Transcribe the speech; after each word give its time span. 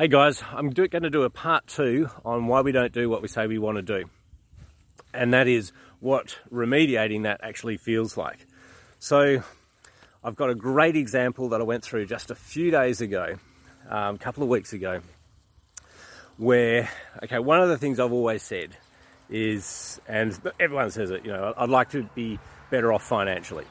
Hey 0.00 0.08
guys, 0.08 0.42
I'm 0.50 0.70
do, 0.70 0.88
going 0.88 1.02
to 1.02 1.10
do 1.10 1.24
a 1.24 1.28
part 1.28 1.66
two 1.66 2.08
on 2.24 2.46
why 2.46 2.62
we 2.62 2.72
don't 2.72 2.90
do 2.90 3.10
what 3.10 3.20
we 3.20 3.28
say 3.28 3.46
we 3.46 3.58
want 3.58 3.76
to 3.76 3.82
do. 3.82 4.08
And 5.12 5.34
that 5.34 5.46
is 5.46 5.72
what 5.98 6.38
remediating 6.50 7.24
that 7.24 7.40
actually 7.42 7.76
feels 7.76 8.16
like. 8.16 8.46
So, 8.98 9.42
I've 10.24 10.36
got 10.36 10.48
a 10.48 10.54
great 10.54 10.96
example 10.96 11.50
that 11.50 11.60
I 11.60 11.64
went 11.64 11.84
through 11.84 12.06
just 12.06 12.30
a 12.30 12.34
few 12.34 12.70
days 12.70 13.02
ago, 13.02 13.36
um, 13.90 14.14
a 14.14 14.18
couple 14.18 14.42
of 14.42 14.48
weeks 14.48 14.72
ago, 14.72 15.02
where, 16.38 16.88
okay, 17.22 17.38
one 17.38 17.60
of 17.60 17.68
the 17.68 17.76
things 17.76 18.00
I've 18.00 18.10
always 18.10 18.42
said 18.42 18.70
is, 19.28 20.00
and 20.08 20.32
everyone 20.58 20.90
says 20.92 21.10
it, 21.10 21.26
you 21.26 21.32
know, 21.32 21.52
I'd 21.54 21.68
like 21.68 21.90
to 21.90 22.08
be 22.14 22.38
better 22.70 22.90
off 22.90 23.02
financially 23.02 23.66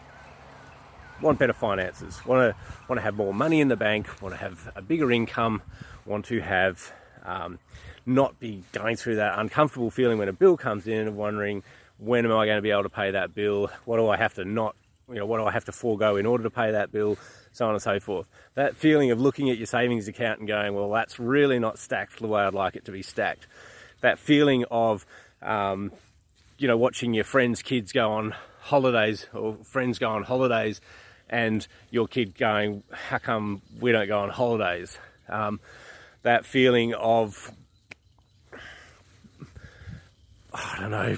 want 1.21 1.39
better 1.39 1.53
finances, 1.53 2.25
want 2.25 2.55
to 2.55 2.61
want 2.87 2.99
to 2.99 3.03
have 3.03 3.15
more 3.15 3.33
money 3.33 3.61
in 3.61 3.67
the 3.67 3.77
bank, 3.77 4.21
want 4.21 4.33
to 4.33 4.39
have 4.39 4.71
a 4.75 4.81
bigger 4.81 5.11
income, 5.11 5.61
want 6.05 6.25
to 6.25 6.39
have 6.41 6.93
um, 7.23 7.59
not 8.05 8.39
be 8.39 8.63
going 8.71 8.95
through 8.95 9.17
that 9.17 9.37
uncomfortable 9.37 9.91
feeling 9.91 10.17
when 10.17 10.27
a 10.27 10.33
bill 10.33 10.57
comes 10.57 10.87
in 10.87 11.07
of 11.07 11.15
wondering 11.15 11.63
when 11.97 12.25
am 12.25 12.31
I 12.31 12.45
going 12.45 12.57
to 12.57 12.61
be 12.61 12.71
able 12.71 12.83
to 12.83 12.89
pay 12.89 13.11
that 13.11 13.35
bill? 13.35 13.69
What 13.85 13.97
do 13.97 14.07
I 14.07 14.17
have 14.17 14.33
to 14.35 14.45
not, 14.45 14.75
you 15.09 15.15
know, 15.15 15.25
what 15.25 15.37
do 15.37 15.45
I 15.45 15.51
have 15.51 15.65
to 15.65 15.71
forego 15.71 16.15
in 16.15 16.25
order 16.25 16.43
to 16.43 16.49
pay 16.49 16.71
that 16.71 16.91
bill? 16.91 17.17
So 17.51 17.65
on 17.65 17.73
and 17.73 17.81
so 17.81 17.99
forth. 17.99 18.29
That 18.55 18.75
feeling 18.75 19.11
of 19.11 19.19
looking 19.19 19.49
at 19.49 19.57
your 19.57 19.65
savings 19.65 20.07
account 20.07 20.39
and 20.39 20.47
going, 20.47 20.73
well, 20.75 20.89
that's 20.91 21.19
really 21.19 21.59
not 21.59 21.77
stacked 21.77 22.19
the 22.19 22.27
way 22.27 22.41
I'd 22.41 22.53
like 22.53 22.75
it 22.75 22.85
to 22.85 22.91
be 22.91 23.01
stacked. 23.01 23.47
That 24.01 24.17
feeling 24.17 24.65
of, 24.71 25.05
um, 25.41 25.91
you 26.57 26.67
know, 26.67 26.77
watching 26.77 27.13
your 27.13 27.25
friends' 27.25 27.61
kids 27.61 27.91
go 27.91 28.11
on 28.11 28.35
holidays 28.61 29.27
or 29.33 29.55
friends 29.63 29.99
go 29.99 30.09
on 30.09 30.23
holidays 30.23 30.79
and 31.29 31.67
your 31.91 32.07
kid 32.07 32.37
going, 32.37 32.83
how 32.91 33.17
come 33.17 33.61
we 33.79 33.91
don't 33.91 34.07
go 34.07 34.19
on 34.19 34.29
holidays? 34.29 34.97
Um, 35.27 35.59
that 36.23 36.45
feeling 36.45 36.93
of 36.93 37.51
I 40.53 40.77
don't 40.79 40.91
know, 40.91 41.17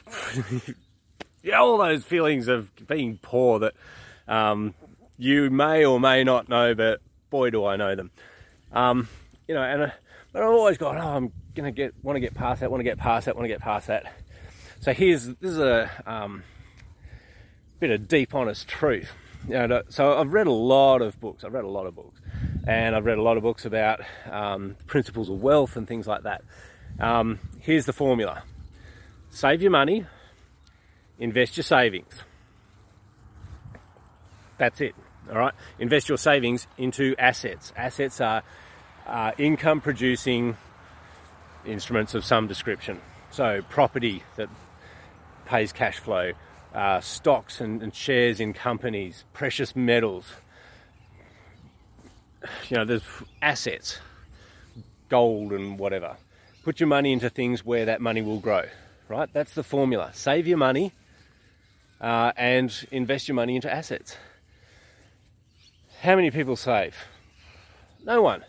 yeah, 1.44 1.60
all 1.60 1.78
those 1.78 2.04
feelings 2.04 2.48
of 2.48 2.70
being 2.88 3.18
poor 3.22 3.60
that 3.60 3.74
um, 4.28 4.74
you 5.18 5.50
may 5.50 5.86
or 5.86 6.00
may 6.00 6.24
not 6.24 6.50
know, 6.50 6.76
but 6.76 7.02
boy, 7.30 7.50
do 7.50 7.66
I 7.66 7.78
know 7.78 7.96
them. 7.96 8.12
Um, 8.74 9.08
you 9.48 9.56
know, 9.56 9.64
and 9.64 9.84
uh, 9.84 9.90
but 10.34 10.44
I've 10.44 10.50
always 10.50 10.78
gone, 10.78 10.98
oh, 10.98 11.16
I'm 11.16 11.32
gonna 11.56 11.72
get, 11.72 11.94
want 12.04 12.18
to 12.18 12.20
get 12.20 12.34
past 12.34 12.62
that, 12.62 12.70
want 12.70 12.80
to 12.80 12.86
get 12.86 12.98
past 12.98 13.26
that, 13.26 13.36
want 13.36 13.46
to 13.46 13.50
get 13.50 13.62
past 13.62 13.88
that. 13.88 14.14
So 14.82 14.94
here's 14.94 15.28
this 15.28 15.52
is 15.52 15.60
a 15.60 15.90
um, 16.06 16.44
bit 17.80 17.92
of 17.92 18.08
deep, 18.08 18.36
honest 18.36 18.68
truth. 18.68 19.12
You 19.48 19.68
know, 19.68 19.82
so 19.90 20.18
I've 20.18 20.34
read 20.34 20.48
a 20.48 20.52
lot 20.52 21.02
of 21.02 21.20
books. 21.20 21.44
I've 21.44 21.54
read 21.54 21.64
a 21.64 21.70
lot 21.70 21.88
of 21.88 21.96
books, 21.96 22.20
and 22.68 22.96
I've 22.96 23.06
read 23.06 23.18
a 23.18 23.24
lot 23.24 23.38
of 23.38 23.44
books 23.44 23.66
about 23.66 24.02
um, 24.30 24.76
principles 24.86 25.30
of 25.30 25.42
wealth 25.42 25.76
and 25.76 25.88
things 25.88 26.08
like 26.08 26.24
that. 26.24 26.44
Um, 27.00 27.40
here's 27.60 27.86
the 27.86 27.94
formula: 27.94 28.44
save 29.30 29.62
your 29.62 29.72
money, 29.72 30.06
invest 31.20 31.58
your 31.58 31.64
savings. 31.64 32.24
That's 34.58 34.80
it. 34.80 34.94
All 35.28 35.38
right. 35.38 35.54
Invest 35.80 36.08
your 36.08 36.20
savings 36.20 36.68
into 36.78 37.16
assets. 37.18 37.74
Assets 37.76 38.22
are 38.22 38.44
uh, 39.08 39.32
income 39.38 39.82
producing 39.82 40.56
instruments 41.66 42.14
of 42.14 42.24
some 42.24 42.48
description. 42.48 43.02
So, 43.32 43.62
property 43.70 44.24
that 44.36 44.50
pays 45.46 45.72
cash 45.72 45.98
flow, 45.98 46.34
uh, 46.74 47.02
stocks 47.02 47.60
and, 47.60 47.82
and, 47.84 47.94
shares 47.94 48.40
in 48.40 48.54
companies, 48.54 49.26
precious 49.34 49.76
metals. 49.76 50.26
You 52.70 52.78
know, 52.78 52.86
there's 52.86 53.04
assets, 53.42 54.00
gold 55.10 55.52
and 55.52 55.78
whatever. 55.78 56.18
Put 56.64 56.80
your 56.80 56.88
money 56.88 57.12
into 57.12 57.30
things 57.30 57.66
where 57.66 57.86
that 57.86 58.02
money 58.02 58.22
will 58.22 58.40
grow, 58.40 58.66
right? 59.10 59.30
That's 59.34 59.54
the 59.54 59.64
formula. 59.64 60.12
Save 60.14 60.48
your 60.48 60.58
money 60.58 60.94
uh, 62.00 62.32
and 62.36 62.88
invest 62.92 63.28
your 63.28 63.36
money 63.36 63.56
into 63.56 63.72
assets. 63.72 64.18
How 66.02 66.16
many 66.16 66.32
people 66.32 66.56
save? 66.56 66.96
No 68.04 68.22
one. 68.22 68.44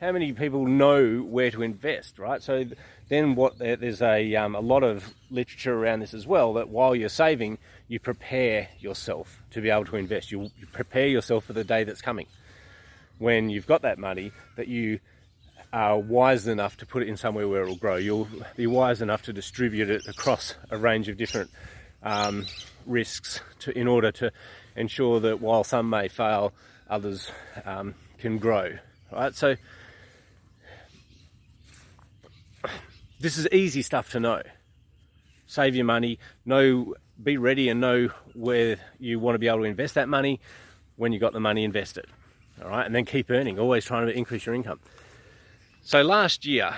How 0.00 0.12
many 0.12 0.30
people 0.34 0.66
know 0.66 1.20
where 1.20 1.50
to 1.50 1.62
invest, 1.62 2.18
right? 2.18 2.42
So 2.42 2.66
then 3.08 3.34
what 3.34 3.58
there's 3.58 4.02
a, 4.02 4.36
um, 4.36 4.54
a 4.54 4.60
lot 4.60 4.82
of 4.82 5.14
literature 5.30 5.72
around 5.74 6.00
this 6.00 6.12
as 6.12 6.26
well 6.26 6.52
that 6.54 6.68
while 6.68 6.94
you're 6.94 7.08
saving, 7.08 7.56
you 7.88 7.98
prepare 7.98 8.68
yourself 8.78 9.40
to 9.52 9.62
be 9.62 9.70
able 9.70 9.86
to 9.86 9.96
invest. 9.96 10.30
You, 10.30 10.50
you 10.58 10.66
prepare 10.70 11.06
yourself 11.06 11.46
for 11.46 11.54
the 11.54 11.64
day 11.64 11.84
that's 11.84 12.02
coming 12.02 12.26
when 13.18 13.48
you've 13.48 13.66
got 13.66 13.80
that 13.82 13.98
money 13.98 14.32
that 14.56 14.68
you 14.68 15.00
are 15.72 15.98
wise 15.98 16.46
enough 16.46 16.76
to 16.76 16.86
put 16.86 17.02
it 17.02 17.08
in 17.08 17.16
somewhere 17.16 17.48
where 17.48 17.62
it 17.62 17.66
will 17.66 17.76
grow. 17.76 17.96
You'll 17.96 18.28
be 18.54 18.66
wise 18.66 19.00
enough 19.00 19.22
to 19.22 19.32
distribute 19.32 19.88
it 19.88 20.06
across 20.06 20.56
a 20.70 20.76
range 20.76 21.08
of 21.08 21.16
different 21.16 21.50
um, 22.02 22.44
risks 22.84 23.40
to, 23.60 23.76
in 23.76 23.88
order 23.88 24.12
to 24.12 24.30
ensure 24.76 25.20
that 25.20 25.40
while 25.40 25.64
some 25.64 25.88
may 25.88 26.08
fail, 26.08 26.52
others 26.90 27.30
um, 27.64 27.94
can 28.18 28.36
grow. 28.36 28.76
Right? 29.10 29.34
So 29.34 29.56
this 33.20 33.38
is 33.38 33.48
easy 33.52 33.82
stuff 33.82 34.10
to 34.10 34.20
know. 34.20 34.42
Save 35.46 35.76
your 35.76 35.84
money, 35.84 36.18
know, 36.44 36.94
be 37.22 37.36
ready 37.36 37.68
and 37.68 37.80
know 37.80 38.08
where 38.34 38.78
you 38.98 39.18
want 39.18 39.34
to 39.34 39.38
be 39.38 39.48
able 39.48 39.58
to 39.58 39.64
invest 39.64 39.94
that 39.94 40.08
money 40.08 40.40
when 40.96 41.12
you've 41.12 41.20
got 41.20 41.32
the 41.32 41.40
money 41.40 41.64
invested. 41.64 42.06
All 42.62 42.68
right, 42.70 42.86
and 42.86 42.94
then 42.94 43.04
keep 43.04 43.30
earning, 43.30 43.58
always 43.58 43.84
trying 43.84 44.06
to 44.06 44.12
increase 44.16 44.46
your 44.46 44.54
income. 44.54 44.80
So 45.82 46.02
last 46.02 46.46
year, 46.46 46.74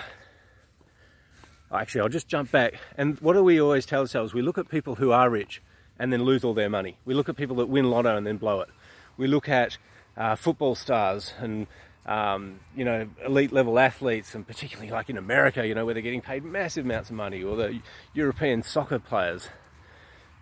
actually, 1.73 2.01
I'll 2.03 2.09
just 2.09 2.29
jump 2.29 2.51
back. 2.51 2.75
And 2.97 3.19
what 3.21 3.35
do 3.35 3.43
we 3.43 3.61
always 3.61 3.87
tell 3.87 4.01
ourselves? 4.03 4.35
We 4.35 4.43
look 4.43 4.59
at 4.59 4.69
people 4.69 4.97
who 4.97 5.13
are 5.13 5.31
rich 5.31 5.63
and 5.99 6.13
then 6.13 6.25
lose 6.25 6.45
all 6.45 6.55
their 6.55 6.69
money. 6.69 6.99
We 7.05 7.15
look 7.15 7.29
at 7.29 7.37
people 7.37 7.57
that 7.57 7.67
win 7.67 7.91
lotto 7.91 8.17
and 8.17 8.27
then 8.27 8.37
blow 8.37 8.61
it. 8.61 8.69
We 9.17 9.27
look 9.27 9.49
at 9.49 9.79
uh, 10.17 10.37
football 10.37 10.75
stars 10.75 11.33
and 11.39 11.67
um, 12.09 12.59
you 12.75 12.87
know, 12.87 13.07
elite 13.25 13.53
level 13.53 13.79
athletes, 13.79 14.35
and 14.35 14.47
particularly 14.47 14.91
like 14.91 15.11
in 15.11 15.19
America, 15.19 15.67
you 15.67 15.75
know, 15.75 15.85
where 15.85 15.93
they're 15.93 16.03
getting 16.03 16.23
paid 16.23 16.43
massive 16.43 16.87
amounts 16.87 17.11
of 17.11 17.17
money, 17.17 17.43
or 17.43 17.55
the 17.55 17.81
European 18.15 18.63
soccer 18.63 18.99
players, 18.99 19.51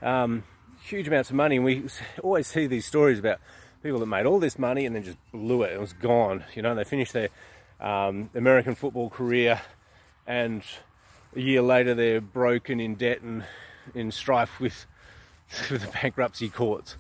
um, 0.01 0.45
huge 0.85 1.09
amounts 1.09 1.29
of 1.29 1.37
money. 1.37 1.57
And 1.57 1.65
we 1.65 1.83
always 2.23 2.47
see 2.47 2.69
these 2.69 2.87
stories 2.87 3.19
about 3.19 3.41
people 3.83 3.99
that 3.99 4.07
made 4.07 4.27
all 4.27 4.39
this 4.39 4.61
money 4.61 4.87
and 4.87 4.95
then 4.95 5.03
just 5.03 5.19
blew 5.33 5.65
it. 5.65 5.73
It 5.73 5.81
was 5.81 5.93
gone. 5.93 6.45
You 6.55 6.63
know, 6.63 6.73
they 6.77 6.85
finished 6.85 7.13
their 7.13 7.31
um, 7.81 8.31
American 8.37 8.77
football 8.77 9.11
career, 9.11 9.61
and 10.25 10.63
a 11.35 11.41
year 11.41 11.63
later 11.63 11.97
they're 11.97 12.21
broken 12.21 12.79
in 12.79 12.95
debt 12.95 13.23
and 13.23 13.45
in 13.93 14.13
strife 14.13 14.61
with, 14.61 14.87
with 15.71 15.83
the 15.83 15.89
bankruptcy 15.89 16.49
courts. 16.49 16.97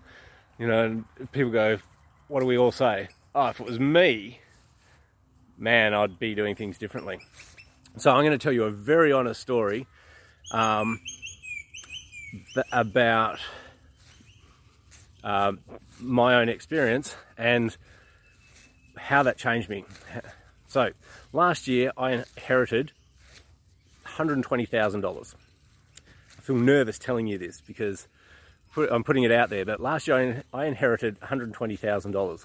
You 0.58 0.66
know, 0.66 0.84
and 0.86 1.30
people 1.30 1.52
go, 1.52 1.78
"What 2.26 2.40
do 2.40 2.46
we 2.46 2.58
all 2.58 2.72
say?" 2.72 3.10
Oh, 3.32 3.48
if 3.48 3.60
it 3.60 3.66
was 3.66 3.78
me, 3.78 4.40
man, 5.58 5.94
I'd 5.94 6.18
be 6.18 6.34
doing 6.34 6.54
things 6.54 6.78
differently. 6.78 7.20
So 7.96 8.10
I'm 8.10 8.24
going 8.24 8.38
to 8.38 8.42
tell 8.42 8.52
you 8.52 8.64
a 8.64 8.70
very 8.70 9.12
honest 9.12 9.40
story 9.40 9.86
um, 10.50 11.00
about 12.72 13.38
um, 15.24 15.60
my 16.00 16.34
own 16.36 16.48
experience 16.48 17.16
and 17.38 17.76
how 18.96 19.22
that 19.22 19.38
changed 19.38 19.68
me. 19.68 19.84
So 20.68 20.90
last 21.32 21.68
year 21.68 21.92
I 21.96 22.10
inherited 22.10 22.90
$120,000. 24.04 25.34
I 26.36 26.40
feel 26.42 26.56
nervous 26.56 26.98
telling 26.98 27.28
you 27.28 27.38
this 27.38 27.60
because 27.60 28.08
I'm 28.76 29.04
putting 29.04 29.22
it 29.22 29.30
out 29.30 29.48
there, 29.48 29.64
but 29.64 29.80
last 29.80 30.08
year 30.08 30.42
I 30.52 30.66
inherited 30.66 31.20
$120,000. 31.20 32.44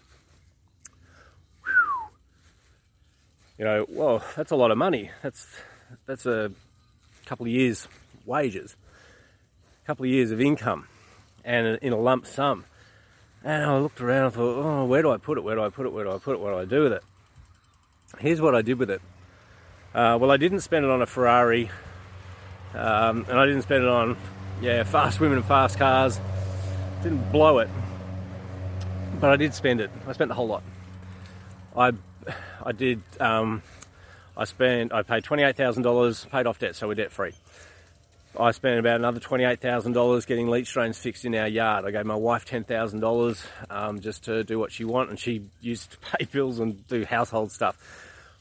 You 3.61 3.65
know, 3.65 3.85
well, 3.89 4.23
that's 4.35 4.49
a 4.49 4.55
lot 4.55 4.71
of 4.71 4.79
money. 4.79 5.11
That's 5.21 5.45
that's 6.07 6.25
a 6.25 6.51
couple 7.27 7.45
of 7.45 7.51
years' 7.51 7.87
wages, 8.25 8.75
a 9.83 9.85
couple 9.85 10.03
of 10.03 10.09
years 10.09 10.31
of 10.31 10.41
income, 10.41 10.87
and 11.45 11.77
in 11.83 11.93
a 11.93 11.97
lump 11.97 12.25
sum. 12.25 12.65
And 13.43 13.63
I 13.63 13.77
looked 13.77 14.01
around 14.01 14.25
and 14.25 14.33
thought, 14.33 14.65
oh, 14.65 14.85
where 14.85 15.03
do 15.03 15.11
I 15.11 15.17
put 15.17 15.37
it? 15.37 15.41
Where 15.41 15.55
do 15.55 15.61
I 15.61 15.69
put 15.69 15.85
it? 15.85 15.93
Where 15.93 16.05
do 16.05 16.11
I 16.11 16.17
put 16.17 16.33
it? 16.33 16.39
What 16.39 16.49
do 16.49 16.57
I 16.57 16.65
do 16.65 16.81
with 16.81 16.93
it? 16.93 17.03
Here's 18.17 18.41
what 18.41 18.55
I 18.55 18.63
did 18.63 18.79
with 18.79 18.89
it. 18.89 19.01
Uh, 19.93 20.17
well, 20.19 20.31
I 20.31 20.37
didn't 20.37 20.61
spend 20.61 20.83
it 20.83 20.89
on 20.89 21.03
a 21.03 21.05
Ferrari, 21.05 21.69
um, 22.73 23.27
and 23.29 23.37
I 23.37 23.45
didn't 23.45 23.61
spend 23.61 23.83
it 23.83 23.89
on, 23.89 24.17
yeah, 24.59 24.81
fast 24.81 25.19
women 25.19 25.37
and 25.37 25.45
fast 25.45 25.77
cars. 25.77 26.19
Didn't 27.03 27.31
blow 27.31 27.59
it, 27.59 27.69
but 29.19 29.29
I 29.29 29.35
did 29.35 29.53
spend 29.53 29.81
it. 29.81 29.91
I 30.07 30.13
spent 30.13 30.29
the 30.29 30.35
whole 30.35 30.47
lot. 30.47 30.63
I 31.75 31.91
I 32.63 32.71
did. 32.71 33.01
Um, 33.19 33.61
I 34.37 34.45
spent. 34.45 34.93
I 34.93 35.03
paid 35.03 35.23
twenty 35.23 35.43
eight 35.43 35.55
thousand 35.55 35.83
dollars, 35.83 36.25
paid 36.25 36.47
off 36.47 36.59
debt, 36.59 36.75
so 36.75 36.87
we're 36.87 36.95
debt 36.95 37.11
free. 37.11 37.33
I 38.39 38.51
spent 38.51 38.79
about 38.79 38.97
another 38.99 39.19
twenty 39.19 39.43
eight 39.43 39.59
thousand 39.59 39.93
dollars 39.93 40.25
getting 40.25 40.49
leach 40.49 40.71
drains 40.71 40.97
fixed 40.97 41.25
in 41.25 41.35
our 41.35 41.47
yard. 41.47 41.85
I 41.85 41.91
gave 41.91 42.05
my 42.05 42.15
wife 42.15 42.45
ten 42.45 42.63
thousand 42.63 42.97
um, 42.97 43.01
dollars 43.01 43.45
just 43.99 44.23
to 44.25 44.43
do 44.43 44.57
what 44.57 44.71
she 44.71 44.85
wanted, 44.85 45.09
and 45.09 45.19
she 45.19 45.43
used 45.59 45.91
to 45.91 45.97
pay 46.17 46.25
bills 46.25 46.59
and 46.59 46.87
do 46.87 47.05
household 47.05 47.51
stuff. 47.51 47.77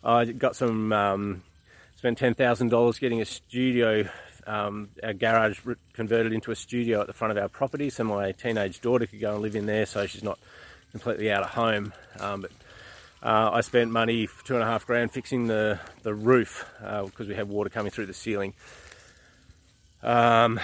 I 0.02 0.24
got 0.24 0.56
some, 0.56 0.92
um, 0.92 1.42
spent 1.96 2.18
$10,000 2.18 3.00
getting 3.00 3.20
a 3.20 3.26
studio, 3.26 4.08
um, 4.46 4.88
our 5.02 5.12
garage 5.12 5.60
converted 5.92 6.32
into 6.32 6.50
a 6.50 6.56
studio 6.56 7.02
at 7.02 7.06
the 7.06 7.12
front 7.12 7.36
of 7.36 7.38
our 7.42 7.48
property 7.48 7.90
so 7.90 8.04
my 8.04 8.32
teenage 8.32 8.80
daughter 8.80 9.06
could 9.06 9.20
go 9.20 9.34
and 9.34 9.42
live 9.42 9.54
in 9.54 9.66
there 9.66 9.84
so 9.84 10.06
she's 10.06 10.22
not 10.22 10.38
completely 10.90 11.30
out 11.30 11.42
of 11.42 11.50
home. 11.50 11.92
Um, 12.18 12.40
but 12.40 12.50
uh, 13.22 13.50
I 13.52 13.60
spent 13.60 13.90
money, 13.90 14.28
two 14.44 14.54
and 14.54 14.62
a 14.62 14.66
half 14.66 14.86
grand, 14.86 15.12
fixing 15.12 15.46
the, 15.46 15.78
the 16.02 16.14
roof 16.14 16.64
because 16.78 17.26
uh, 17.26 17.28
we 17.28 17.34
had 17.34 17.48
water 17.48 17.68
coming 17.68 17.90
through 17.90 18.06
the 18.06 18.14
ceiling. 18.14 18.54
Um, 20.02 20.58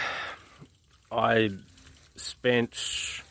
I 1.12 1.50
spent, 2.16 3.22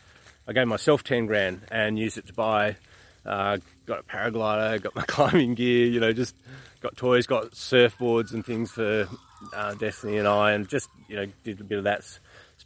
I 0.46 0.52
gave 0.52 0.68
myself 0.68 1.02
10 1.02 1.26
grand 1.26 1.62
and 1.70 1.98
used 1.98 2.18
it 2.18 2.28
to 2.28 2.32
buy, 2.32 2.76
uh, 3.24 3.58
got 3.86 4.00
a 4.00 4.02
paraglider, 4.04 4.80
got 4.80 4.94
my 4.94 5.02
climbing 5.06 5.54
gear, 5.54 5.86
you 5.86 5.98
know, 5.98 6.12
just 6.12 6.36
got 6.80 6.96
toys, 6.96 7.26
got 7.26 7.50
surfboards 7.50 8.32
and 8.32 8.46
things 8.46 8.70
for 8.70 9.08
uh, 9.52 9.74
Destiny 9.74 10.18
and 10.18 10.28
I, 10.28 10.52
and 10.52 10.68
just, 10.68 10.88
you 11.08 11.16
know, 11.16 11.26
did 11.44 11.60
a 11.60 11.64
bit 11.64 11.78
of 11.78 11.84
that. 11.84 12.04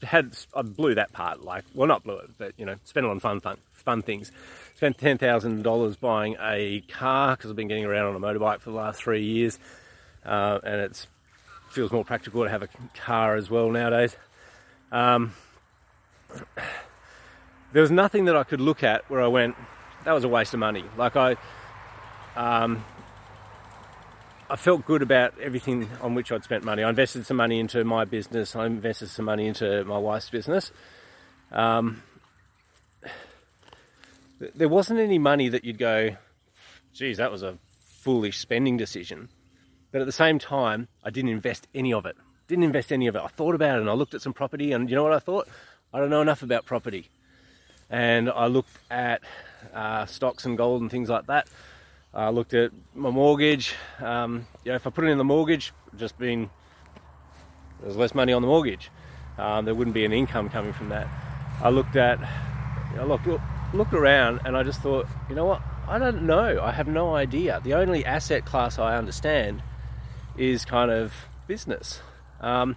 Had 0.02 0.32
I 0.54 0.62
blew 0.62 0.94
that 0.94 1.12
part, 1.12 1.42
like, 1.42 1.64
well, 1.74 1.86
not 1.86 2.04
blew 2.04 2.16
it, 2.16 2.30
but, 2.38 2.52
you 2.56 2.64
know, 2.64 2.76
spent 2.84 3.04
it 3.04 3.10
on 3.10 3.20
fun, 3.20 3.40
fun, 3.40 3.58
fun 3.72 4.02
things. 4.02 4.32
Spent 4.76 4.96
$10,000 4.96 6.00
buying 6.00 6.36
a 6.40 6.80
car 6.88 7.36
because 7.36 7.50
I've 7.50 7.56
been 7.56 7.68
getting 7.68 7.84
around 7.84 8.06
on 8.06 8.16
a 8.16 8.20
motorbike 8.20 8.60
for 8.60 8.70
the 8.70 8.76
last 8.76 9.02
three 9.02 9.22
years. 9.22 9.58
Uh, 10.24 10.58
and 10.62 10.80
it 10.80 11.06
feels 11.70 11.92
more 11.92 12.04
practical 12.04 12.44
to 12.44 12.50
have 12.50 12.62
a 12.62 12.68
car 12.94 13.36
as 13.36 13.50
well 13.50 13.70
nowadays. 13.70 14.16
Um, 14.90 15.34
there 17.72 17.82
was 17.82 17.90
nothing 17.90 18.24
that 18.24 18.36
I 18.36 18.44
could 18.44 18.60
look 18.60 18.82
at 18.82 19.08
where 19.10 19.20
I 19.20 19.28
went, 19.28 19.56
that 20.04 20.12
was 20.12 20.24
a 20.24 20.28
waste 20.28 20.54
of 20.54 20.60
money. 20.60 20.84
Like 20.96 21.16
I, 21.16 21.36
um, 22.36 22.84
I 24.50 24.56
felt 24.56 24.84
good 24.84 25.00
about 25.00 25.38
everything 25.38 25.88
on 26.02 26.16
which 26.16 26.32
I'd 26.32 26.42
spent 26.42 26.64
money. 26.64 26.82
I 26.82 26.90
invested 26.90 27.24
some 27.24 27.36
money 27.36 27.60
into 27.60 27.84
my 27.84 28.04
business. 28.04 28.56
I 28.56 28.66
invested 28.66 29.08
some 29.08 29.26
money 29.26 29.46
into 29.46 29.84
my 29.84 29.96
wife's 29.96 30.28
business. 30.28 30.72
Um, 31.52 32.02
there 34.40 34.68
wasn't 34.68 34.98
any 34.98 35.20
money 35.20 35.48
that 35.48 35.64
you'd 35.64 35.78
go, 35.78 36.16
geez, 36.92 37.18
that 37.18 37.30
was 37.30 37.44
a 37.44 37.58
foolish 38.00 38.38
spending 38.38 38.76
decision. 38.76 39.28
But 39.92 40.00
at 40.00 40.08
the 40.08 40.12
same 40.12 40.40
time, 40.40 40.88
I 41.04 41.10
didn't 41.10 41.30
invest 41.30 41.68
any 41.72 41.92
of 41.92 42.04
it. 42.04 42.16
Didn't 42.48 42.64
invest 42.64 42.90
any 42.90 43.06
of 43.06 43.14
it. 43.14 43.22
I 43.22 43.28
thought 43.28 43.54
about 43.54 43.76
it 43.76 43.82
and 43.82 43.88
I 43.88 43.92
looked 43.92 44.14
at 44.14 44.22
some 44.22 44.32
property, 44.32 44.72
and 44.72 44.90
you 44.90 44.96
know 44.96 45.04
what 45.04 45.12
I 45.12 45.20
thought? 45.20 45.46
I 45.94 46.00
don't 46.00 46.10
know 46.10 46.22
enough 46.22 46.42
about 46.42 46.64
property. 46.64 47.08
And 47.88 48.28
I 48.28 48.48
looked 48.48 48.76
at 48.90 49.22
uh, 49.72 50.06
stocks 50.06 50.44
and 50.44 50.58
gold 50.58 50.80
and 50.82 50.90
things 50.90 51.08
like 51.08 51.26
that. 51.26 51.46
I 52.12 52.30
looked 52.30 52.54
at 52.54 52.72
my 52.94 53.10
mortgage. 53.10 53.74
Um, 54.00 54.46
you 54.64 54.72
know, 54.72 54.76
if 54.76 54.86
I 54.86 54.90
put 54.90 55.04
it 55.04 55.08
in 55.08 55.18
the 55.18 55.24
mortgage, 55.24 55.72
just 55.96 56.18
been 56.18 56.50
there's 57.80 57.96
less 57.96 58.14
money 58.14 58.32
on 58.32 58.42
the 58.42 58.48
mortgage. 58.48 58.90
Um, 59.38 59.64
there 59.64 59.74
wouldn't 59.74 59.94
be 59.94 60.04
an 60.04 60.12
income 60.12 60.50
coming 60.50 60.72
from 60.72 60.88
that. 60.90 61.08
I 61.62 61.70
looked 61.70 61.96
at, 61.96 62.18
you 62.90 62.96
know, 62.96 63.06
looked, 63.06 63.28
looked 63.72 63.94
around 63.94 64.40
and 64.44 64.56
I 64.56 64.62
just 64.62 64.80
thought, 64.82 65.06
you 65.28 65.34
know 65.34 65.44
what? 65.46 65.62
I 65.88 65.98
don't 65.98 66.24
know. 66.24 66.60
I 66.60 66.72
have 66.72 66.88
no 66.88 67.14
idea. 67.14 67.60
The 67.62 67.74
only 67.74 68.04
asset 68.04 68.44
class 68.44 68.78
I 68.78 68.96
understand 68.96 69.62
is 70.36 70.64
kind 70.64 70.90
of 70.90 71.14
business. 71.46 72.00
Um, 72.40 72.76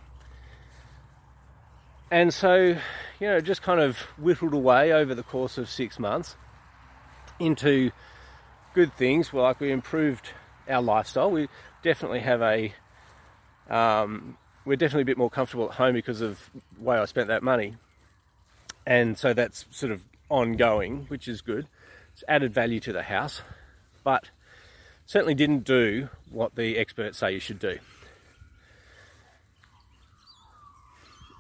and 2.12 2.34
so, 2.34 2.78
you 3.20 3.28
know, 3.28 3.42
just 3.42 3.62
kind 3.62 3.80
of 3.80 3.98
whittled 4.18 4.54
away 4.54 4.94
over 4.94 5.16
the 5.16 5.24
course 5.24 5.58
of 5.58 5.70
six 5.70 5.98
months 5.98 6.36
into 7.40 7.92
good 8.74 8.94
things. 8.94 9.32
Well, 9.32 9.44
like 9.44 9.60
we 9.60 9.72
improved 9.72 10.30
our 10.68 10.82
lifestyle. 10.82 11.32
We 11.32 11.48
definitely 11.82 12.22
have 12.22 12.42
a, 12.42 12.74
um, 13.70 14.38
we're 14.66 14.76
definitely 14.78 15.04
a 15.04 15.06
bit 15.06 15.18
more 15.18 15.30
comfortable 15.30 15.66
at 15.66 15.76
home 15.76 15.94
because 15.94 16.22
of 16.22 16.50
the 16.54 16.84
way 16.84 16.98
I 16.98 17.06
spent 17.06 17.28
that 17.28 17.44
money. 17.44 17.76
And 18.86 19.18
so 19.18 19.34
that's 19.34 19.66
sort 19.72 19.92
of 19.92 20.04
ongoing, 20.30 21.06
which 21.08 21.28
is 21.28 21.42
good. 21.42 21.68
It's 22.14 22.24
added 22.28 22.54
value 22.54 22.80
to 22.82 22.94
the 22.94 23.04
house, 23.04 23.42
but 24.04 24.30
certainly 25.06 25.34
didn't 25.34 25.64
do 25.64 26.10
what 26.30 26.56
the 26.56 26.78
experts 26.78 27.18
say 27.18 27.34
you 27.34 27.40
should 27.40 27.60
do. 27.60 27.80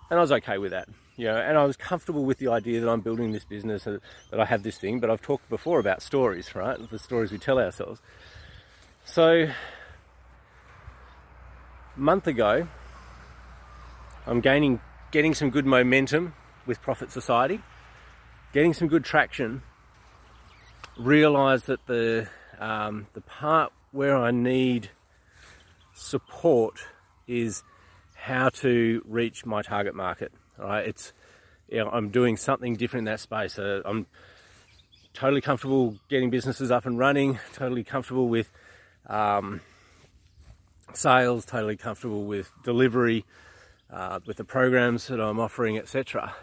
And 0.09 0.19
I 0.19 0.21
was 0.21 0.31
okay 0.31 0.57
with 0.57 0.71
that, 0.71 0.89
you 1.15 1.25
know, 1.25 1.37
and 1.37 1.57
I 1.57 1.65
was 1.65 1.77
comfortable 1.77 2.25
with 2.25 2.37
the 2.37 2.47
idea 2.47 2.81
that 2.81 2.89
I'm 2.89 3.01
building 3.01 3.31
this 3.31 3.45
business, 3.45 3.83
that 3.83 4.01
I 4.37 4.45
have 4.45 4.63
this 4.63 4.77
thing, 4.77 4.99
but 4.99 5.09
I've 5.09 5.21
talked 5.21 5.49
before 5.49 5.79
about 5.79 6.01
stories, 6.01 6.55
right? 6.55 6.77
The 6.89 6.99
stories 6.99 7.31
we 7.31 7.37
tell 7.37 7.59
ourselves. 7.59 8.01
So, 9.05 9.49
a 11.95 11.99
month 11.99 12.27
ago, 12.27 12.67
I'm 14.25 14.41
gaining, 14.41 14.79
getting 15.11 15.33
some 15.33 15.49
good 15.49 15.65
momentum 15.65 16.33
with 16.65 16.81
Profit 16.81 17.11
Society 17.11 17.61
getting 18.53 18.73
some 18.73 18.87
good 18.87 19.03
traction, 19.03 19.63
realize 20.97 21.63
that 21.63 21.85
the 21.87 22.27
um, 22.59 23.07
the 23.13 23.21
part 23.21 23.73
where 23.91 24.15
I 24.15 24.31
need 24.31 24.91
support 25.93 26.85
is 27.27 27.63
how 28.13 28.49
to 28.49 29.01
reach 29.05 29.45
my 29.45 29.61
target 29.63 29.95
market. 29.95 30.31
Right, 30.57 30.87
it's 30.87 31.13
you 31.67 31.79
know, 31.79 31.89
I'm 31.89 32.09
doing 32.09 32.37
something 32.37 32.75
different 32.75 33.07
in 33.07 33.13
that 33.13 33.19
space. 33.19 33.57
Uh, 33.57 33.81
I'm 33.85 34.05
totally 35.13 35.41
comfortable 35.41 35.95
getting 36.09 36.29
businesses 36.29 36.69
up 36.69 36.85
and 36.85 36.97
running. 36.99 37.39
Totally 37.53 37.83
comfortable 37.83 38.27
with 38.27 38.51
um, 39.07 39.61
sales. 40.93 41.45
Totally 41.45 41.77
comfortable 41.77 42.25
with 42.25 42.51
delivery, 42.63 43.25
uh, 43.91 44.19
with 44.25 44.37
the 44.37 44.43
programs 44.43 45.07
that 45.07 45.19
I'm 45.19 45.39
offering, 45.39 45.77
etc. 45.77 46.35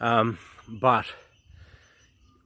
Um, 0.00 0.38
but 0.68 1.06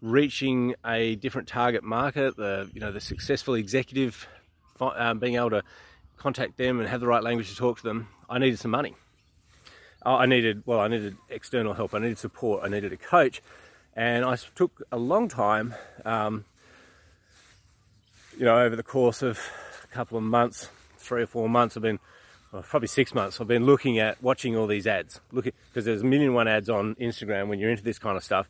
reaching 0.03 0.75
a 0.85 1.15
different 1.17 1.49
target 1.49 1.83
market, 1.83 2.37
the 2.37 2.71
you 2.75 2.81
know 2.81 2.93
the 2.93 3.01
successful 3.01 3.55
executive, 3.55 4.27
um, 4.81 5.19
being 5.19 5.37
able 5.37 5.51
to 5.51 5.63
contact 6.19 6.59
them 6.59 6.81
and 6.81 6.89
have 6.89 7.01
the 7.01 7.07
right 7.07 7.23
language 7.23 7.49
to 7.49 7.57
talk 7.57 7.79
to 7.79 7.83
them, 7.83 8.09
I 8.29 8.39
needed 8.39 8.59
some 8.59 8.71
money. 8.71 8.95
I 10.05 10.27
needed 10.27 10.63
well, 10.67 10.81
I 10.81 10.89
needed 10.89 11.17
external 11.29 11.75
help. 11.75 11.95
I 11.95 11.99
needed 11.99 12.19
support. 12.19 12.63
I 12.65 12.69
needed 12.69 12.93
a 12.93 12.97
coach, 12.97 13.43
and 13.95 14.25
I 14.25 14.37
took 14.55 14.83
a 14.91 14.99
long 14.99 15.29
time. 15.29 15.75
Um, 16.05 16.45
you 18.37 18.45
know, 18.45 18.59
over 18.59 18.75
the 18.75 18.83
course 18.83 19.23
of 19.23 19.39
a 19.85 19.87
couple 19.89 20.17
of 20.17 20.25
months, 20.25 20.69
three 20.97 21.23
or 21.23 21.27
four 21.27 21.49
months, 21.49 21.77
I've 21.77 21.83
been 21.83 22.01
well, 22.53 22.63
probably 22.63 22.89
six 22.89 23.15
months, 23.15 23.41
I've 23.41 23.49
been 23.49 23.65
looking 23.65 23.99
at 23.99 24.23
watching 24.23 24.57
all 24.57 24.67
these 24.67 24.87
ads. 24.87 25.21
Looking 25.33 25.53
because 25.69 25.87
there's 25.87 26.03
a 26.03 26.07
million 26.07 26.35
one 26.35 26.49
ads 26.49 26.69
on 26.69 26.95
Instagram 26.97 27.49
when 27.49 27.59
you're 27.59 27.71
into 27.71 27.83
this 27.83 27.99
kind 27.99 28.17
of 28.17 28.23
stuff 28.23 28.49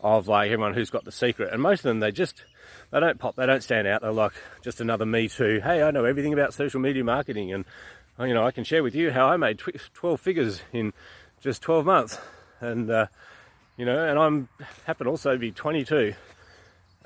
of 0.00 0.26
like 0.26 0.50
everyone 0.50 0.74
who's 0.74 0.90
got 0.90 1.04
the 1.04 1.12
secret, 1.12 1.52
and 1.52 1.60
most 1.60 1.80
of 1.80 1.84
them 1.84 2.00
they 2.00 2.10
just 2.10 2.44
they 2.90 2.98
don't 2.98 3.18
pop, 3.18 3.36
they 3.36 3.46
don't 3.46 3.62
stand 3.62 3.86
out. 3.86 4.00
They're 4.00 4.12
like 4.12 4.32
just 4.62 4.80
another 4.80 5.04
me 5.04 5.28
too. 5.28 5.60
Hey, 5.62 5.82
I 5.82 5.90
know 5.90 6.04
everything 6.04 6.32
about 6.32 6.54
social 6.54 6.80
media 6.80 7.04
marketing, 7.04 7.52
and 7.52 7.64
you 8.20 8.34
know 8.34 8.44
I 8.46 8.50
can 8.50 8.64
share 8.64 8.82
with 8.82 8.94
you 8.94 9.10
how 9.10 9.26
I 9.26 9.36
made 9.36 9.58
12 9.58 10.20
figures 10.20 10.62
in 10.72 10.92
just 11.40 11.62
12 11.62 11.84
months, 11.84 12.18
and 12.60 12.90
uh, 12.90 13.06
you 13.76 13.84
know, 13.84 14.04
and 14.04 14.18
I'm 14.18 14.48
happen 14.86 15.06
also 15.06 15.32
to 15.32 15.38
be 15.38 15.52
22. 15.52 16.14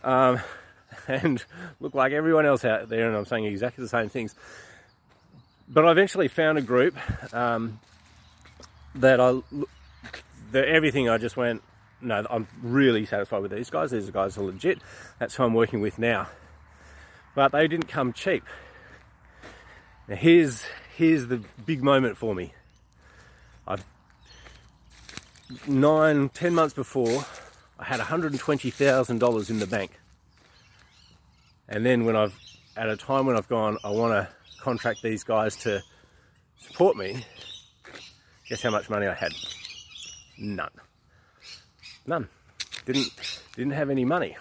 Um, 0.05 0.41
and 1.09 1.45
look 1.81 1.95
like 1.95 2.13
everyone 2.13 2.47
else 2.47 2.65
out 2.65 2.89
there, 2.89 3.07
and 3.09 3.17
I'm 3.17 3.27
saying 3.27 3.45
exactly 3.45 3.83
the 3.83 3.89
same 3.89 4.09
things 4.09 4.35
but 5.69 5.85
I 5.85 5.91
eventually 5.91 6.29
found 6.29 6.59
a 6.59 6.63
group 6.63 6.97
um, 7.35 7.81
that 8.95 9.21
I, 9.21 9.41
that 10.53 10.69
everything 10.69 11.09
I 11.09 11.19
just 11.19 11.37
went, 11.37 11.63
no, 12.01 12.25
I'm 12.29 12.47
really 12.63 13.05
satisfied 13.07 13.43
with 13.43 13.51
these 13.51 13.71
guys. 13.71 13.91
These 13.91 14.11
guys 14.11 14.39
are 14.39 14.43
legit. 14.43 14.79
That's 15.19 15.35
who 15.35 15.45
I'm 15.45 15.55
working 15.55 15.81
with 15.81 15.99
now. 15.99 16.29
But 17.35 17.53
they 17.53 17.67
didn't 17.69 17.89
come 17.89 18.13
cheap. 18.13 18.45
Now 20.09 20.17
here's 20.17 20.65
here's 20.97 21.27
the 21.27 21.43
big 21.67 21.83
moment 21.83 22.17
for 22.17 22.35
me. 22.35 22.53
I've 23.69 23.85
nine, 25.67 26.31
ten 26.31 26.55
months 26.55 26.75
before, 26.75 27.25
I 27.79 27.85
had 27.85 28.01
$120,000 28.01 29.51
in 29.51 29.59
the 29.59 29.67
bank. 29.67 30.01
And 31.69 31.85
then 31.85 32.05
when 32.05 32.17
I've, 32.17 32.39
at 32.77 32.89
a 32.89 32.97
time 32.97 33.27
when 33.27 33.37
I've 33.37 33.49
gone, 33.49 33.77
I 33.85 33.91
want 33.91 34.13
to 34.13 34.29
contract 34.61 35.03
these 35.03 35.23
guys 35.23 35.57
to 35.57 35.83
support 36.59 36.97
me, 36.97 37.25
guess 38.49 38.63
how 38.63 38.71
much 38.71 38.89
money 38.89 39.07
I 39.07 39.15
had? 39.15 39.33
None. 40.39 40.71
None. 42.07 42.29
Didn't 42.85 43.11
didn't 43.57 43.73
have 43.73 43.91
any 43.91 44.05
money. 44.05 44.37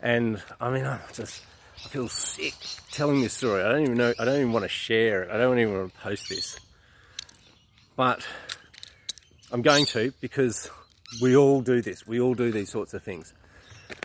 And 0.00 0.40
I 0.60 0.70
mean, 0.70 0.84
I'm 0.84 1.00
just 1.12 1.42
I 1.84 1.88
feel 1.88 2.08
sick 2.08 2.54
telling 2.90 3.20
this 3.22 3.34
story. 3.34 3.62
I 3.62 3.72
don't 3.72 3.82
even 3.82 3.96
know. 3.96 4.14
I 4.18 4.24
don't 4.24 4.36
even 4.36 4.52
want 4.52 4.64
to 4.64 4.68
share 4.68 5.24
it. 5.24 5.30
I 5.30 5.36
don't 5.36 5.58
even 5.58 5.74
want 5.74 5.92
to 5.92 6.00
post 6.00 6.28
this. 6.28 6.58
But 7.96 8.26
I'm 9.50 9.62
going 9.62 9.86
to 9.86 10.12
because 10.20 10.70
we 11.20 11.36
all 11.36 11.60
do 11.60 11.82
this. 11.82 12.06
We 12.06 12.20
all 12.20 12.34
do 12.34 12.50
these 12.50 12.70
sorts 12.70 12.94
of 12.94 13.02
things. 13.02 13.34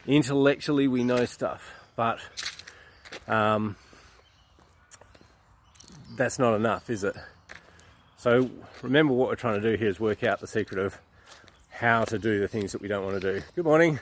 Intellectually, 0.05 0.87
we 0.87 1.03
know 1.03 1.25
stuff, 1.25 1.73
but 1.95 2.19
um, 3.27 3.75
that's 6.17 6.39
not 6.39 6.55
enough, 6.55 6.89
is 6.89 7.03
it? 7.03 7.15
So 8.17 8.49
remember 8.81 9.13
what 9.13 9.29
we're 9.29 9.35
trying 9.35 9.61
to 9.61 9.71
do 9.71 9.77
here 9.77 9.89
is 9.89 9.99
work 9.99 10.23
out 10.23 10.39
the 10.39 10.47
secret 10.47 10.79
of 10.79 10.97
how 11.69 12.03
to 12.05 12.17
do 12.17 12.39
the 12.39 12.47
things 12.47 12.71
that 12.71 12.81
we 12.81 12.87
don't 12.87 13.05
want 13.05 13.21
to 13.21 13.33
do. 13.33 13.45
Good 13.55 13.65
morning. 13.65 13.99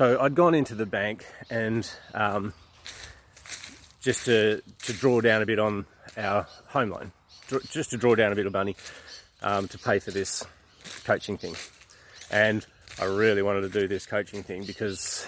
So 0.00 0.18
I'd 0.18 0.34
gone 0.34 0.54
into 0.54 0.74
the 0.74 0.86
bank 0.86 1.26
and 1.50 1.86
um, 2.14 2.54
just 4.00 4.24
to, 4.24 4.62
to 4.84 4.92
draw 4.94 5.20
down 5.20 5.42
a 5.42 5.44
bit 5.44 5.58
on 5.58 5.84
our 6.16 6.46
home 6.68 6.88
loan, 6.88 7.12
just 7.68 7.90
to 7.90 7.98
draw 7.98 8.14
down 8.14 8.32
a 8.32 8.34
bit 8.34 8.46
of 8.46 8.52
money 8.54 8.76
um, 9.42 9.68
to 9.68 9.78
pay 9.78 9.98
for 9.98 10.10
this 10.10 10.42
coaching 11.04 11.36
thing. 11.36 11.54
And 12.30 12.64
I 12.98 13.04
really 13.04 13.42
wanted 13.42 13.60
to 13.60 13.68
do 13.68 13.86
this 13.88 14.06
coaching 14.06 14.42
thing 14.42 14.64
because 14.64 15.26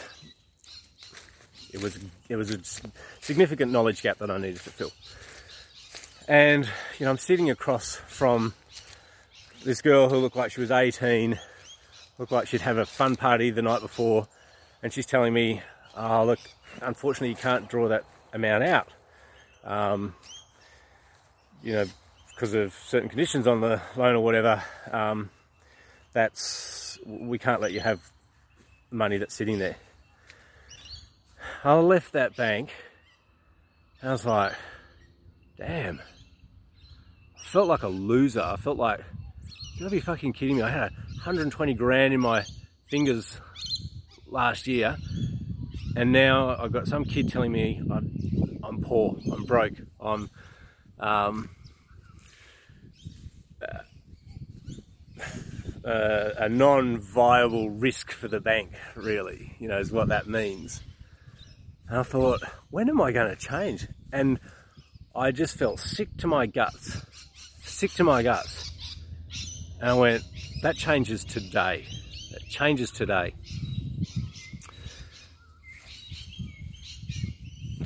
it 1.70 1.82
was 1.82 1.98
it 2.30 2.36
was 2.36 2.50
a 2.50 2.58
significant 3.20 3.72
knowledge 3.72 4.00
gap 4.00 4.16
that 4.20 4.30
I 4.30 4.38
needed 4.38 4.60
to 4.60 4.70
fill. 4.70 4.92
And 6.26 6.64
you 6.98 7.04
know, 7.04 7.10
I'm 7.10 7.18
sitting 7.18 7.50
across 7.50 7.96
from 8.06 8.54
this 9.66 9.82
girl 9.82 10.08
who 10.08 10.16
looked 10.16 10.36
like 10.36 10.50
she 10.50 10.62
was 10.62 10.70
18, 10.70 11.38
looked 12.18 12.32
like 12.32 12.48
she'd 12.48 12.62
have 12.62 12.78
a 12.78 12.86
fun 12.86 13.16
party 13.16 13.50
the 13.50 13.60
night 13.60 13.82
before, 13.82 14.28
and 14.82 14.92
she's 14.92 15.06
telling 15.06 15.32
me, 15.32 15.62
"Oh, 15.96 16.24
look, 16.24 16.40
unfortunately, 16.80 17.30
you 17.30 17.36
can't 17.36 17.68
draw 17.68 17.88
that 17.88 18.04
amount 18.32 18.64
out. 18.64 18.88
Um, 19.64 20.14
you 21.62 21.72
know, 21.72 21.84
because 22.34 22.54
of 22.54 22.74
certain 22.74 23.08
conditions 23.08 23.46
on 23.46 23.60
the 23.60 23.80
loan 23.96 24.16
or 24.16 24.24
whatever. 24.24 24.62
Um, 24.90 25.30
that's 26.12 26.98
we 27.06 27.38
can't 27.38 27.60
let 27.60 27.72
you 27.72 27.80
have 27.80 28.00
money 28.90 29.18
that's 29.18 29.34
sitting 29.34 29.58
there." 29.58 29.76
I 31.64 31.74
left 31.74 32.12
that 32.12 32.36
bank. 32.36 32.70
I 34.02 34.10
was 34.10 34.26
like, 34.26 34.52
"Damn." 35.56 36.00
I 37.38 37.44
felt 37.44 37.68
like 37.68 37.82
a 37.82 37.88
loser. 37.88 38.40
I 38.40 38.56
felt 38.56 38.78
like, 38.78 39.00
you 39.74 39.80
gotta 39.80 39.90
be 39.90 40.00
fucking 40.00 40.32
kidding 40.32 40.56
me. 40.56 40.62
I 40.62 40.70
had 40.70 40.90
120 41.24 41.74
grand 41.74 42.14
in 42.14 42.20
my 42.20 42.44
fingers 42.86 43.40
last 44.32 44.66
year, 44.66 44.96
and 45.96 46.10
now 46.12 46.56
I've 46.58 46.72
got 46.72 46.88
some 46.88 47.04
kid 47.04 47.28
telling 47.30 47.52
me 47.52 47.80
I'm, 47.90 48.60
I'm 48.64 48.82
poor, 48.82 49.16
I'm 49.30 49.44
broke, 49.44 49.74
I'm 50.00 50.30
um, 50.98 51.50
uh, 55.84 56.30
a 56.38 56.48
non-viable 56.48 57.70
risk 57.70 58.12
for 58.12 58.28
the 58.28 58.40
bank. 58.40 58.72
Really, 58.94 59.54
you 59.58 59.68
know, 59.68 59.78
is 59.78 59.92
what 59.92 60.08
that 60.08 60.26
means. 60.26 60.82
And 61.88 61.98
I 61.98 62.02
thought, 62.02 62.42
when 62.70 62.88
am 62.88 63.00
I 63.00 63.12
going 63.12 63.28
to 63.28 63.36
change? 63.36 63.86
And 64.12 64.40
I 65.14 65.30
just 65.30 65.56
felt 65.58 65.80
sick 65.80 66.16
to 66.18 66.26
my 66.26 66.46
guts, 66.46 67.04
sick 67.62 67.90
to 67.92 68.04
my 68.04 68.22
guts. 68.22 68.70
And 69.80 69.90
I 69.90 69.94
went, 69.94 70.22
that 70.62 70.76
changes 70.76 71.24
today. 71.24 71.84
That 72.30 72.48
changes 72.48 72.90
today. 72.90 73.34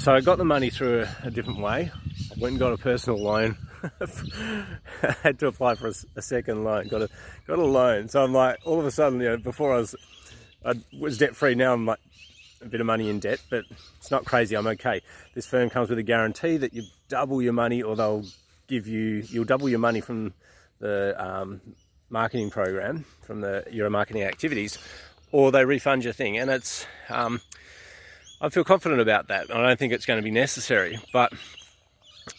So 0.06 0.14
I 0.14 0.20
got 0.20 0.38
the 0.38 0.44
money 0.44 0.70
through 0.70 1.02
a, 1.02 1.26
a 1.26 1.30
different 1.32 1.58
way. 1.58 1.90
I 1.90 2.40
went 2.40 2.52
and 2.52 2.60
got 2.60 2.72
a 2.72 2.76
personal 2.76 3.20
loan. 3.20 3.56
I 3.82 5.16
had 5.25 5.40
to 5.40 5.48
apply 5.48 5.75
for 5.75 5.88
a, 5.88 5.94
a, 6.14 6.22
second 6.22 6.62
loan. 6.62 6.86
Got 6.86 7.02
a 7.02 7.08
got 7.48 7.58
a 7.58 7.64
loan. 7.64 8.06
So 8.06 8.22
I'm 8.22 8.32
like, 8.32 8.60
all 8.64 8.78
of 8.78 8.86
a 8.86 8.92
sudden, 8.92 9.18
you 9.18 9.30
know, 9.30 9.36
before 9.36 9.75
I 9.75 9.78
was 9.78 9.96
I 10.64 10.75
was 10.96 11.18
debt 11.18 11.34
free. 11.34 11.56
Now 11.56 11.72
I'm 11.72 11.86
like 11.86 11.98
a 12.62 12.66
bit 12.66 12.80
of 12.80 12.86
money 12.86 13.10
in 13.10 13.18
debt, 13.18 13.40
but 13.50 13.64
it's 13.98 14.12
not 14.12 14.25
crazy. 14.25 14.56
I'm 14.56 14.68
okay. 14.68 15.02
This 15.34 15.44
firm 15.44 15.70
comes 15.70 15.90
with 15.90 15.98
a 15.98 16.04
guarantee 16.04 16.56
that 16.56 16.72
you 16.72 16.84
double 17.08 17.42
your 17.42 17.52
money, 17.52 17.82
or 17.82 17.96
they'll 17.96 18.26
give 18.68 18.86
you 18.86 19.25
you'll 19.28 19.44
double 19.44 19.68
your 19.68 19.80
money 19.80 20.00
from 20.00 20.34
the 20.78 21.16
um, 21.18 21.60
marketing 22.10 22.50
program 22.50 23.06
from 23.22 23.40
the 23.40 23.64
your 23.72 23.90
marketing 23.90 24.22
activities, 24.22 24.78
or 25.32 25.50
they 25.50 25.64
refund 25.64 26.04
your 26.04 26.12
thing, 26.12 26.38
and 26.38 26.48
it's. 26.48 26.86
Um, 27.08 27.40
I 28.40 28.49
feel 28.50 28.64
confident 28.64 29.00
about 29.00 29.28
that. 29.28 29.50
I 29.50 29.62
don't 29.62 29.78
think 29.78 29.93
it's 29.93 30.07
going 30.07 30.19
to 30.19 30.25
be 30.25 30.31
necessary, 30.31 30.99
but 31.12 31.33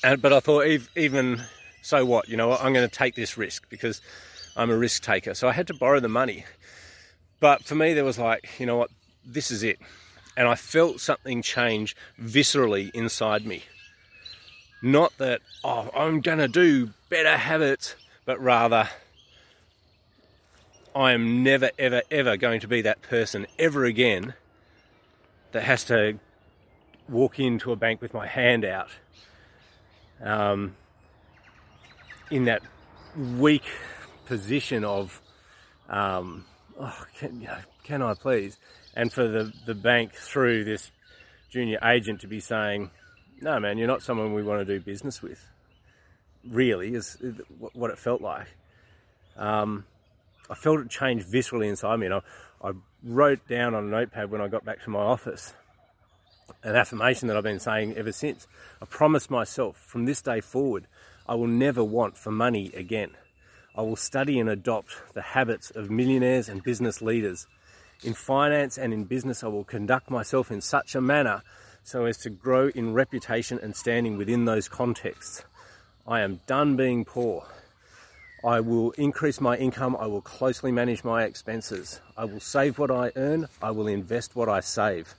and, 0.04 0.22
but 0.22 0.34
I 0.34 0.40
thought 0.40 0.66
even 0.96 1.44
so 1.82 2.06
what, 2.06 2.28
you 2.28 2.36
know, 2.38 2.52
I'm 2.52 2.74
going 2.74 2.88
to 2.88 2.94
take 2.94 3.16
this 3.16 3.38
risk 3.38 3.70
because 3.70 4.02
I'm 4.56 4.70
a 4.70 4.78
risk 4.78 5.04
taker. 5.04 5.34
So 5.34 5.48
I 5.48 5.54
had 5.54 5.68
to 5.68 5.74
borrow 5.74 6.00
the 6.00 6.10
money. 6.10 6.46
But 7.40 7.64
for 7.64 7.76
me, 7.76 7.94
there 7.94 8.04
was 8.04 8.20
like, 8.20 8.50
you 8.60 8.66
know 8.66 8.76
what, 8.76 8.90
this 9.26 9.52
is 9.52 9.64
it. 9.64 9.80
And 10.36 10.48
I 10.48 10.56
felt 10.56 11.00
something 11.00 11.42
change 11.42 11.96
viscerally 12.22 12.92
inside 12.94 13.46
me. 13.46 13.64
Not 14.82 15.18
that, 15.18 15.42
oh, 15.64 15.90
I'm 15.96 16.22
going 16.22 16.40
to 16.40 16.48
do 16.48 16.92
better 17.10 17.38
habits, 17.38 17.96
but 18.26 18.40
rather, 18.42 18.90
I 20.96 21.14
am 21.14 21.44
never, 21.44 21.72
ever, 21.80 22.02
ever 22.12 22.38
going 22.38 22.60
to 22.60 22.68
be 22.68 22.82
that 22.82 23.02
person 23.02 23.48
ever 23.58 23.86
again 23.86 24.34
that 25.52 25.64
has 25.64 25.84
to 25.86 26.20
walk 27.10 27.40
into 27.40 27.72
a 27.72 27.76
bank 27.76 28.02
with 28.02 28.14
my 28.14 28.28
hand 28.28 28.66
out 28.66 28.90
um, 30.22 30.76
in 32.30 32.46
that 32.46 32.62
weak 33.16 33.64
position 34.26 34.84
of, 34.84 35.22
um, 35.90 36.46
oh, 36.80 37.06
can, 37.18 37.48
can 37.84 38.02
I 38.02 38.14
please? 38.14 38.58
And 38.96 39.12
for 39.12 39.28
the, 39.28 39.54
the 39.66 39.76
bank 39.76 40.14
through 40.14 40.66
this 40.66 40.92
junior 41.50 41.80
agent 41.84 42.22
to 42.22 42.28
be 42.28 42.40
saying, 42.40 42.92
no, 43.42 43.60
man, 43.60 43.78
you're 43.78 43.88
not 43.88 44.02
someone 44.02 44.34
we 44.34 44.44
want 44.44 44.66
to 44.66 44.66
do 44.66 44.84
business 44.84 45.22
with. 45.22 45.46
Really, 46.48 46.94
is 46.94 47.18
what 47.74 47.92
it 47.92 48.00
felt 48.00 48.22
like. 48.22 48.48
Um, 49.36 49.86
I 50.50 50.56
felt 50.56 50.80
it 50.80 50.90
change 50.90 51.26
viscerally 51.26 51.68
inside 51.68 51.98
me, 51.98 52.08
and 52.08 52.16
I, 52.16 52.22
I 52.62 52.72
wrote 53.04 53.48
down 53.48 53.76
on 53.76 53.86
a 53.86 53.88
notepad 53.88 54.32
when 54.32 54.42
I 54.42 54.48
got 54.48 54.66
back 54.66 54.84
to 54.84 54.90
my 54.90 55.00
office 55.00 55.54
an 56.64 56.76
affirmation 56.76 57.28
that 57.28 57.38
I've 57.38 57.44
been 57.44 57.60
saying 57.60 57.96
ever 57.96 58.12
since. 58.12 58.48
I 58.82 58.86
promise 58.86 59.30
myself 59.30 59.78
from 59.78 60.06
this 60.06 60.22
day 60.22 60.42
forward, 60.42 60.88
I 61.28 61.36
will 61.36 61.48
never 61.48 61.84
want 61.84 62.18
for 62.18 62.32
money 62.32 62.72
again. 62.74 63.12
I 63.76 63.82
will 63.82 63.96
study 63.96 64.40
and 64.40 64.50
adopt 64.50 65.14
the 65.14 65.22
habits 65.22 65.70
of 65.72 65.92
millionaires 65.92 66.50
and 66.50 66.64
business 66.64 67.02
leaders. 67.02 67.48
In 68.04 68.14
finance 68.14 68.78
and 68.78 68.94
in 68.94 69.06
business, 69.06 69.44
I 69.44 69.48
will 69.48 69.64
conduct 69.64 70.10
myself 70.10 70.52
in 70.52 70.62
such 70.62 70.96
a 70.96 71.02
manner 71.02 71.44
so 71.84 72.06
as 72.06 72.18
to 72.20 72.30
grow 72.30 72.70
in 72.70 72.94
reputation 72.94 73.60
and 73.62 73.76
standing 73.76 74.18
within 74.18 74.46
those 74.46 74.68
contexts. 74.68 75.44
I 76.08 76.22
am 76.22 76.42
done 76.48 76.76
being 76.76 77.06
poor. 77.06 77.46
I 78.44 78.60
will 78.60 78.92
increase 78.92 79.42
my 79.42 79.58
income. 79.58 79.98
I 80.00 80.06
will 80.06 80.22
closely 80.22 80.72
manage 80.72 81.04
my 81.04 81.24
expenses. 81.24 82.02
I 82.16 82.26
will 82.26 82.40
save 82.40 82.78
what 82.78 82.92
I 82.92 83.12
earn. 83.16 83.48
I 83.62 83.72
will 83.72 83.88
invest 83.88 84.36
what 84.36 84.48
I 84.48 84.60
save. 84.60 85.16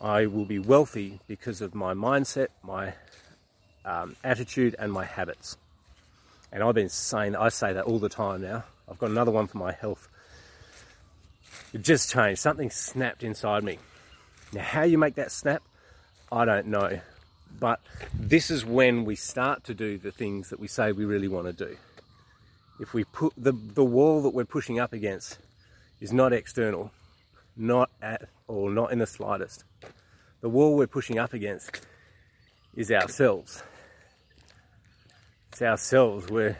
I 0.00 0.26
will 0.26 0.44
be 0.44 0.58
wealthy 0.58 1.20
because 1.26 1.60
of 1.60 1.74
my 1.74 1.94
mindset, 1.94 2.48
my 2.62 2.94
um, 3.84 4.16
attitude, 4.22 4.76
and 4.78 4.92
my 4.92 5.04
habits. 5.04 5.56
And 6.52 6.62
I've 6.62 6.74
been 6.74 6.88
saying, 6.88 7.36
I 7.36 7.48
say 7.48 7.72
that 7.72 7.84
all 7.84 7.98
the 7.98 8.08
time 8.08 8.42
now. 8.42 8.64
I've 8.88 8.98
got 8.98 9.10
another 9.10 9.30
one 9.30 9.46
for 9.46 9.58
my 9.58 9.72
health. 9.72 10.08
It 11.72 11.82
just 11.82 12.10
changed. 12.10 12.40
Something 12.40 12.70
snapped 12.70 13.22
inside 13.22 13.64
me. 13.64 13.78
Now, 14.52 14.62
how 14.62 14.82
you 14.82 14.98
make 14.98 15.14
that 15.14 15.30
snap, 15.30 15.62
I 16.30 16.44
don't 16.44 16.66
know. 16.66 17.00
But 17.58 17.80
this 18.14 18.50
is 18.50 18.64
when 18.64 19.04
we 19.04 19.16
start 19.16 19.64
to 19.64 19.74
do 19.74 19.96
the 19.98 20.12
things 20.12 20.50
that 20.50 20.60
we 20.60 20.68
say 20.68 20.92
we 20.92 21.04
really 21.04 21.28
want 21.28 21.46
to 21.46 21.52
do. 21.52 21.76
If 22.80 22.94
we 22.94 23.04
put 23.04 23.34
the, 23.36 23.52
the 23.52 23.84
wall 23.84 24.22
that 24.22 24.30
we're 24.30 24.46
pushing 24.46 24.80
up 24.80 24.94
against 24.94 25.38
is 26.00 26.14
not 26.14 26.32
external, 26.32 26.90
not 27.54 27.90
at 28.00 28.30
all, 28.48 28.70
not 28.70 28.90
in 28.90 28.98
the 29.00 29.06
slightest. 29.06 29.64
The 30.40 30.48
wall 30.48 30.76
we're 30.76 30.86
pushing 30.86 31.18
up 31.18 31.34
against 31.34 31.86
is 32.74 32.90
ourselves. 32.90 33.62
It's 35.52 35.60
ourselves. 35.60 36.30
We're, 36.30 36.58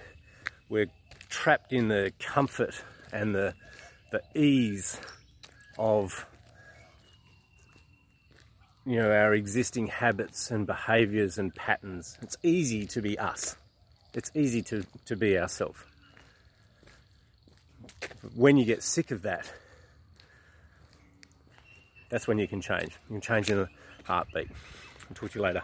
we're 0.69 0.91
trapped 1.31 1.73
in 1.73 1.89
the 1.89 2.13
comfort 2.19 2.83
and 3.13 3.35
the, 3.35 3.55
the 4.13 4.23
ease 4.35 5.01
of 5.79 6.27
you 8.85 8.97
know 8.97 9.11
our 9.11 9.33
existing 9.33 9.87
habits 9.87 10.51
and 10.51 10.67
behaviors 10.67 11.39
and 11.39 11.55
patterns. 11.55 12.19
It's 12.21 12.37
easy 12.43 12.87
to 12.89 13.01
be 13.01 13.19
us. 13.19 13.57
It's 14.13 14.31
easy 14.35 14.61
to, 14.63 14.85
to 15.07 15.17
be 15.17 15.39
ourselves. 15.39 15.81
When 18.35 18.57
you 18.57 18.65
get 18.65 18.83
sick 18.83 19.11
of 19.11 19.23
that, 19.23 19.53
that's 22.09 22.27
when 22.27 22.39
you 22.39 22.49
can 22.49 22.61
change. 22.61 22.93
You 23.09 23.15
can 23.15 23.21
change 23.21 23.51
in 23.51 23.59
a 23.61 23.69
heartbeat. 24.05 24.49
I'll 25.09 25.15
talk 25.15 25.31
to 25.33 25.39
you 25.39 25.45
later. 25.45 25.63